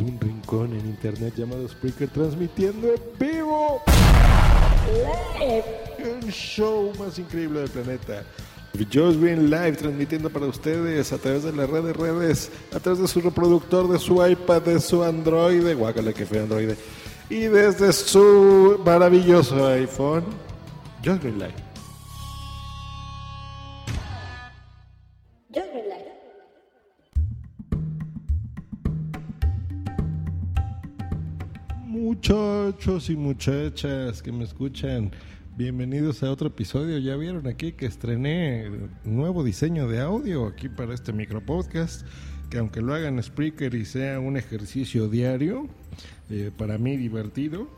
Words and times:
desde 0.00 0.12
un 0.12 0.20
rincón 0.20 0.72
en 0.72 0.86
internet 0.86 1.34
llamado 1.36 1.68
Spreaker, 1.68 2.08
transmitiendo 2.08 2.88
en 2.88 3.00
vivo 3.18 3.82
el 5.98 6.32
show 6.32 6.92
más 6.98 7.18
increíble 7.18 7.60
del 7.60 7.70
planeta. 7.70 8.24
Joe's 8.92 9.20
Green 9.20 9.50
Live 9.50 9.72
transmitiendo 9.72 10.30
para 10.30 10.46
ustedes 10.46 11.12
a 11.12 11.18
través 11.18 11.42
de 11.42 11.52
las 11.52 11.68
redes 11.68 11.96
redes, 11.96 12.50
a 12.74 12.80
través 12.80 13.00
de 13.00 13.08
su 13.08 13.20
reproductor, 13.20 13.88
de 13.88 13.98
su 13.98 14.24
iPad, 14.24 14.62
de 14.62 14.80
su 14.80 15.02
Android, 15.02 15.76
guácala 15.76 16.12
que 16.12 16.24
fue 16.24 16.38
Android, 16.38 16.70
y 17.28 17.40
desde 17.40 17.92
su 17.92 18.80
maravilloso 18.84 19.66
iPhone, 19.66 20.24
Joe's 21.04 21.20
Green 21.20 21.38
Live. 21.38 21.70
Muchachos 32.10 33.08
y 33.08 33.14
muchachas 33.14 34.20
que 34.20 34.32
me 34.32 34.42
escuchan, 34.42 35.12
bienvenidos 35.56 36.24
a 36.24 36.32
otro 36.32 36.48
episodio. 36.48 36.98
Ya 36.98 37.14
vieron 37.14 37.46
aquí 37.46 37.70
que 37.70 37.86
estrené 37.86 38.68
nuevo 39.04 39.44
diseño 39.44 39.86
de 39.86 40.00
audio 40.00 40.48
aquí 40.48 40.68
para 40.68 40.92
este 40.92 41.12
micropodcast, 41.12 42.04
que 42.50 42.58
aunque 42.58 42.82
lo 42.82 42.94
hagan 42.94 43.22
Spreaker 43.22 43.76
y 43.76 43.84
sea 43.84 44.18
un 44.18 44.36
ejercicio 44.36 45.08
diario, 45.08 45.68
eh, 46.30 46.50
para 46.58 46.78
mí 46.78 46.96
divertido, 46.96 47.68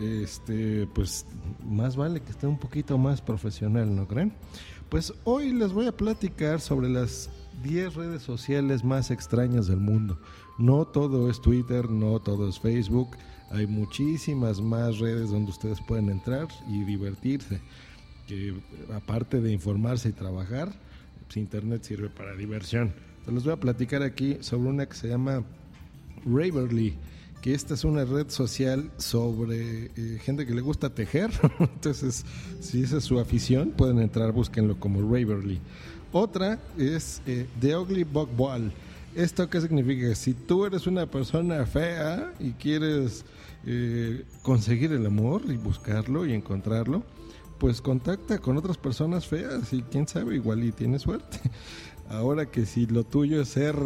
este, 0.00 0.86
pues 0.94 1.26
más 1.68 1.96
vale 1.96 2.20
que 2.20 2.30
esté 2.30 2.46
un 2.46 2.60
poquito 2.60 2.96
más 2.96 3.20
profesional, 3.20 3.96
¿no 3.96 4.06
creen? 4.06 4.32
Pues 4.88 5.12
hoy 5.24 5.52
les 5.52 5.72
voy 5.72 5.88
a 5.88 5.92
platicar 5.96 6.60
sobre 6.60 6.88
las 6.88 7.28
10 7.64 7.96
redes 7.96 8.22
sociales 8.22 8.84
más 8.84 9.10
extrañas 9.10 9.66
del 9.66 9.80
mundo. 9.80 10.20
No 10.58 10.86
todo 10.86 11.28
es 11.28 11.40
Twitter, 11.40 11.90
no 11.90 12.20
todo 12.20 12.48
es 12.48 12.60
Facebook 12.60 13.16
hay 13.50 13.66
muchísimas 13.66 14.60
más 14.60 14.98
redes 14.98 15.30
donde 15.30 15.50
ustedes 15.50 15.80
pueden 15.80 16.08
entrar 16.08 16.48
y 16.68 16.84
divertirse. 16.84 17.60
Que 18.26 18.54
aparte 18.94 19.40
de 19.40 19.52
informarse 19.52 20.10
y 20.10 20.12
trabajar, 20.12 20.72
pues 21.26 21.36
Internet 21.36 21.82
sirve 21.82 22.08
para 22.08 22.36
diversión. 22.36 22.94
Entonces 23.18 23.34
les 23.34 23.44
voy 23.44 23.52
a 23.52 23.56
platicar 23.56 24.02
aquí 24.02 24.38
sobre 24.40 24.68
una 24.68 24.86
que 24.86 24.94
se 24.94 25.08
llama 25.08 25.42
Raverly, 26.24 26.94
que 27.42 27.54
esta 27.54 27.74
es 27.74 27.84
una 27.84 28.04
red 28.04 28.28
social 28.30 28.90
sobre 28.98 29.86
eh, 29.96 30.18
gente 30.22 30.46
que 30.46 30.54
le 30.54 30.60
gusta 30.60 30.90
tejer. 30.90 31.30
Entonces, 31.58 32.24
si 32.60 32.82
esa 32.82 32.98
es 32.98 33.04
su 33.04 33.18
afición, 33.18 33.72
pueden 33.72 33.98
entrar, 33.98 34.30
búsquenlo 34.32 34.78
como 34.78 35.00
Raverly. 35.00 35.60
Otra 36.12 36.60
es 36.78 37.20
eh, 37.26 37.46
The 37.60 37.76
Ugly 37.76 38.04
Bug 38.04 38.28
Wall. 38.38 38.72
¿Esto 39.14 39.50
qué 39.50 39.60
significa? 39.60 40.14
Si 40.14 40.34
tú 40.34 40.66
eres 40.66 40.86
una 40.86 41.06
persona 41.06 41.66
fea 41.66 42.32
y 42.38 42.52
quieres 42.52 43.24
eh, 43.66 44.24
conseguir 44.42 44.92
el 44.92 45.04
amor 45.04 45.42
y 45.48 45.56
buscarlo 45.56 46.26
y 46.26 46.32
encontrarlo, 46.32 47.02
pues 47.58 47.82
contacta 47.82 48.38
con 48.38 48.56
otras 48.56 48.78
personas 48.78 49.26
feas 49.26 49.72
y 49.72 49.82
quién 49.82 50.06
sabe, 50.06 50.36
igual 50.36 50.62
y 50.62 50.70
tiene 50.70 50.98
suerte. 50.98 51.40
Ahora 52.08 52.46
que 52.46 52.64
si 52.66 52.86
lo 52.86 53.04
tuyo 53.04 53.42
es 53.42 53.48
ser... 53.48 53.76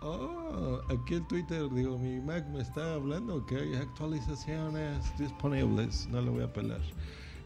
Oh, 0.00 0.80
aquí 0.88 1.14
el 1.14 1.26
Twitter, 1.28 1.68
digo, 1.70 1.98
mi 1.98 2.20
Mac 2.20 2.48
me 2.48 2.62
está 2.62 2.94
hablando 2.94 3.44
que 3.46 3.56
hay 3.56 3.74
actualizaciones 3.74 5.16
disponibles, 5.18 6.08
no 6.10 6.22
lo 6.22 6.32
voy 6.32 6.42
a 6.42 6.52
pelar. 6.52 6.80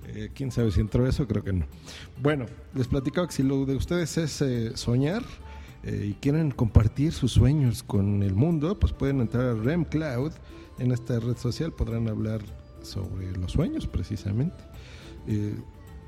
Eh, 0.09 0.31
quién 0.35 0.53
sabe 0.53 0.71
si 0.71 0.81
entró 0.81 1.07
eso, 1.07 1.27
creo 1.27 1.43
que 1.43 1.53
no. 1.53 1.67
Bueno, 2.23 2.47
les 2.75 2.87
platicaba 2.87 3.27
que 3.27 3.35
si 3.35 3.43
lo 3.43 3.67
de 3.67 3.77
ustedes 3.77 4.17
es 4.19 4.41
eh, 4.43 4.77
soñar, 4.77 5.23
eh, 5.87 6.09
y 6.11 6.15
quieren 6.15 6.51
compartir 6.51 7.13
sus 7.13 7.31
sueños 7.31 7.85
con 7.85 8.25
el 8.25 8.35
mundo, 8.35 8.77
pues 8.77 8.93
pueden 8.93 9.21
entrar 9.21 9.45
a 9.47 9.55
REM 9.55 9.85
Cloud. 9.85 10.33
En 10.81 10.91
esta 10.91 11.21
red 11.21 11.37
social 11.37 11.73
podrán 11.73 12.09
hablar 12.09 12.41
sobre 12.83 13.31
los 13.37 13.53
sueños 13.53 13.87
precisamente. 13.87 14.57
Eh, 15.29 15.55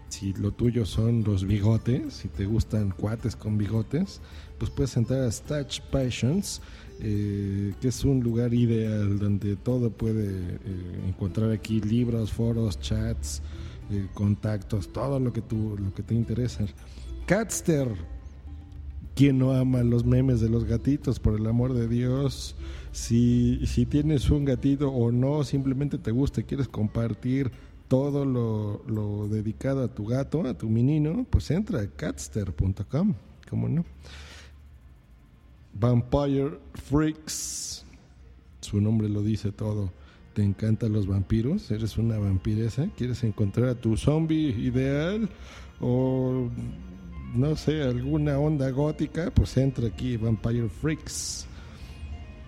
si 0.08 0.32
lo 0.32 0.50
tuyo 0.50 0.84
son 0.84 1.22
los 1.22 1.44
bigotes, 1.44 2.14
si 2.14 2.28
te 2.28 2.44
gustan 2.44 2.90
cuates 2.90 3.36
con 3.36 3.56
bigotes, 3.56 4.20
pues 4.58 4.68
puedes 4.72 4.96
entrar 4.96 5.22
a 5.22 5.30
Stach 5.30 5.80
Passions, 5.92 6.60
eh, 6.98 7.72
que 7.80 7.88
es 7.88 8.04
un 8.04 8.20
lugar 8.20 8.54
ideal 8.54 9.16
donde 9.20 9.54
todo 9.54 9.90
puede 9.90 10.58
encontrar 11.06 11.52
aquí 11.52 11.80
libros, 11.80 12.32
foros, 12.32 12.80
chats, 12.80 13.42
contactos, 14.14 14.92
todo 14.92 15.18
lo 15.20 15.32
que, 15.32 15.42
tú, 15.42 15.76
lo 15.78 15.94
que 15.94 16.02
te 16.02 16.14
interesa. 16.14 16.64
Catster, 17.26 17.88
¿Quién 19.18 19.40
no 19.40 19.52
ama 19.52 19.82
los 19.82 20.04
memes 20.04 20.40
de 20.40 20.48
los 20.48 20.62
gatitos? 20.64 21.18
Por 21.18 21.34
el 21.34 21.44
amor 21.48 21.74
de 21.74 21.88
Dios, 21.88 22.54
si, 22.92 23.66
si 23.66 23.84
tienes 23.84 24.30
un 24.30 24.44
gatito 24.44 24.92
o 24.92 25.10
no, 25.10 25.42
simplemente 25.42 25.98
te 25.98 26.12
gusta 26.12 26.40
y 26.40 26.44
quieres 26.44 26.68
compartir 26.68 27.50
todo 27.88 28.24
lo, 28.24 28.84
lo, 28.86 29.26
dedicado 29.26 29.82
a 29.82 29.88
tu 29.88 30.06
gato, 30.06 30.46
a 30.46 30.54
tu 30.54 30.68
menino, 30.68 31.26
pues 31.28 31.50
entra 31.50 31.80
a 31.80 31.88
catster.com, 31.88 33.14
¿cómo 33.50 33.68
no? 33.68 33.84
Vampire 35.74 36.60
Freaks, 36.74 37.84
su 38.60 38.80
nombre 38.80 39.08
lo 39.08 39.24
dice 39.24 39.50
todo. 39.50 39.90
¿Te 40.38 40.44
encantan 40.44 40.92
los 40.92 41.08
vampiros? 41.08 41.68
¿Eres 41.72 41.98
una 41.98 42.16
vampiresa? 42.16 42.88
¿Quieres 42.96 43.24
encontrar 43.24 43.70
a 43.70 43.74
tu 43.74 43.96
zombie 43.96 44.50
ideal? 44.50 45.28
¿O 45.80 46.48
no 47.34 47.56
sé, 47.56 47.82
alguna 47.82 48.38
onda 48.38 48.70
gótica, 48.70 49.32
pues 49.34 49.56
entra 49.56 49.88
aquí 49.88 50.16
Vampire 50.16 50.68
Freaks. 50.68 51.44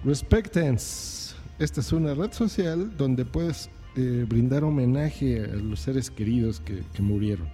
Respectance. 0.04 1.34
Esta 1.58 1.80
es 1.80 1.92
una 1.92 2.14
red 2.14 2.30
social 2.30 2.96
donde 2.96 3.24
puedes 3.24 3.68
eh, 3.96 4.24
brindar 4.28 4.62
homenaje 4.62 5.42
a 5.42 5.56
los 5.56 5.80
seres 5.80 6.12
queridos 6.12 6.60
que, 6.60 6.84
murieron. 7.02 7.48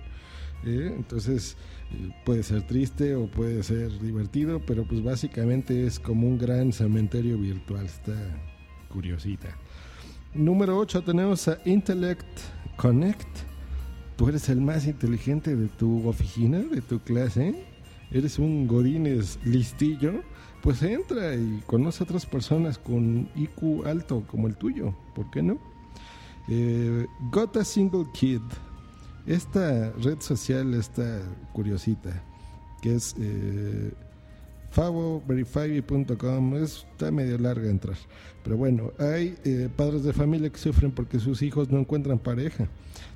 ¿eh? 0.67 0.93
entonces 0.99 1.57
eh, 1.93 2.11
puede 2.27 2.43
ser 2.43 2.67
triste 2.67 3.15
o 3.15 3.27
puede 3.27 3.63
ser 3.63 3.99
divertido, 4.01 4.61
pero 4.67 4.87
pues 4.87 5.03
básicamente 5.03 5.87
es 5.87 5.99
como 5.99 6.29
un 6.29 6.37
gran 6.37 6.75
cementerio 6.75 7.39
virtual. 7.39 7.87
Está 7.87 8.13
curiosita. 8.91 9.57
Número 10.35 10.79
8 10.79 11.03
tenemos 11.03 11.49
a 11.49 11.59
Intellect 11.65 12.27
Connect. 12.77 13.29
Tú 14.17 14.29
eres 14.29 14.49
el 14.49 14.61
más 14.61 14.87
inteligente 14.87 15.57
de 15.57 15.69
tu 15.69 16.09
oficina, 16.09 16.59
de 16.59 16.81
tu 16.81 17.01
clase, 17.01 17.65
eres 18.11 18.39
un 18.39 18.67
godines 18.67 19.39
listillo, 19.45 20.23
pues 20.63 20.83
entra 20.83 21.35
y 21.35 21.63
conoce 21.67 22.03
a 22.03 22.05
otras 22.05 22.27
personas 22.27 22.79
con 22.79 23.29
IQ 23.35 23.87
alto 23.87 24.25
como 24.27 24.47
el 24.47 24.57
tuyo, 24.57 24.95
¿por 25.15 25.31
qué 25.31 25.43
no? 25.43 25.59
Eh, 26.49 27.07
Got 27.31 27.57
a 27.59 27.65
Single 27.65 28.07
Kid, 28.15 28.41
esta 29.27 29.91
red 29.93 30.21
social 30.21 30.75
está 30.75 31.21
curiosita, 31.53 32.23
que 32.81 32.95
es 32.95 33.15
eh, 33.19 33.93
favoverify.com, 34.71 36.57
está 36.57 37.11
medio 37.11 37.39
larga 37.39 37.71
entrar, 37.71 37.97
pero 38.43 38.57
bueno, 38.57 38.93
hay 38.99 39.37
eh, 39.45 39.69
padres 39.75 40.05
de 40.05 40.13
familia 40.13 40.51
que 40.51 40.59
sufren 40.59 40.93
porque 40.93 41.19
sus 41.19 41.43
hijos 41.43 41.71
no 41.71 41.79
encuentran 41.79 42.19
pareja. 42.19 42.69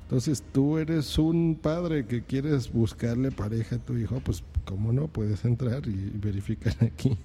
Entonces 0.03 0.43
tú 0.51 0.77
eres 0.77 1.17
un 1.17 1.57
padre 1.61 2.05
que 2.05 2.23
quieres 2.23 2.71
buscarle 2.71 3.31
pareja 3.31 3.77
a 3.77 3.79
tu 3.79 3.95
hijo, 3.95 4.19
pues 4.19 4.43
cómo 4.65 4.91
no, 4.91 5.07
puedes 5.07 5.45
entrar 5.45 5.87
y 5.87 6.11
verificar 6.15 6.75
aquí. 6.81 7.17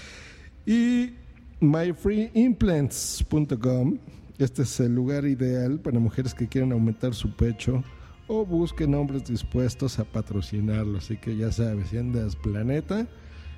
y 0.66 1.14
myfreeimplants.com, 1.60 3.98
este 4.38 4.62
es 4.62 4.80
el 4.80 4.94
lugar 4.94 5.26
ideal 5.26 5.80
para 5.80 5.98
mujeres 5.98 6.32
que 6.32 6.46
quieren 6.46 6.70
aumentar 6.72 7.14
su 7.14 7.34
pecho 7.34 7.82
o 8.28 8.46
busquen 8.46 8.94
hombres 8.94 9.24
dispuestos 9.24 9.98
a 9.98 10.04
patrocinarlo. 10.04 10.98
Así 10.98 11.16
que 11.16 11.36
ya 11.36 11.50
sabes, 11.50 11.88
si 11.88 11.98
andas 11.98 12.36
planeta, 12.36 13.08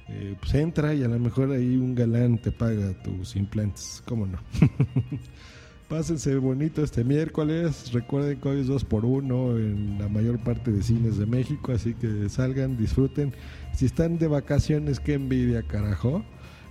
eh, 0.09 0.35
pues 0.41 0.55
entra 0.55 0.95
y 0.95 1.03
a 1.05 1.09
lo 1.09 1.19
mejor 1.19 1.53
ahí 1.53 1.77
un 1.77 1.95
galán 1.95 2.39
te 2.39 2.51
paga 2.51 2.93
tus 3.03 3.37
implantes, 3.37 4.03
¿cómo 4.07 4.27
no? 4.27 4.39
Pásense 5.89 6.37
bonito 6.37 6.83
este 6.83 7.05
miércoles. 7.05 7.93
Recuerden 7.93 8.41
que 8.41 8.49
hoy 8.49 8.61
es 8.61 8.67
2 8.67 8.85
por 8.87 9.05
1 9.05 9.59
en 9.59 9.99
la 9.99 10.09
mayor 10.09 10.39
parte 10.39 10.73
de 10.73 10.83
cines 10.83 11.19
de 11.19 11.27
México. 11.27 11.71
Así 11.71 11.93
que 11.93 12.31
salgan, 12.31 12.79
disfruten. 12.79 13.35
Si 13.75 13.85
están 13.85 14.19
de 14.19 14.27
vacaciones, 14.27 15.01
qué 15.01 15.13
envidia, 15.13 15.63
carajo. 15.63 16.25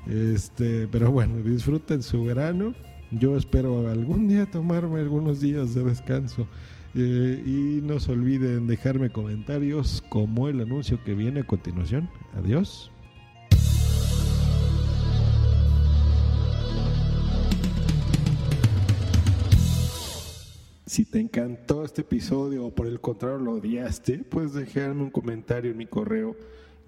Este, 0.08 0.88
pero 0.88 1.12
bueno, 1.12 1.38
disfruten 1.44 2.02
su 2.02 2.24
verano. 2.24 2.74
Yo 3.12 3.38
espero 3.38 3.88
algún 3.90 4.28
día 4.28 4.50
tomarme 4.50 5.02
algunos 5.02 5.40
días 5.40 5.76
de 5.76 5.84
descanso. 5.84 6.48
Eh, 6.96 7.44
y 7.46 7.86
no 7.86 8.00
se 8.00 8.12
olviden 8.12 8.66
dejarme 8.66 9.12
comentarios 9.12 10.04
como 10.10 10.48
el 10.48 10.62
anuncio 10.62 11.02
que 11.04 11.14
viene 11.14 11.42
a 11.42 11.46
continuación. 11.46 12.10
Adiós. 12.36 12.92
Si 20.92 21.06
te 21.06 21.22
encantó 21.22 21.86
este 21.86 22.02
episodio 22.02 22.66
o 22.66 22.76
por 22.76 22.86
el 22.86 23.00
contrario 23.00 23.38
lo 23.38 23.54
odiaste, 23.54 24.26
puedes 24.26 24.52
dejarme 24.52 25.04
un 25.04 25.10
comentario 25.10 25.72
en 25.72 25.78
mi 25.78 25.86
correo 25.86 26.36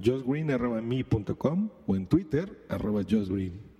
josgreen.me.com 0.03 1.69
o 1.87 1.95
en 1.95 2.07
Twitter 2.07 2.65
arroba 2.67 3.03
josgreen. 3.09 3.72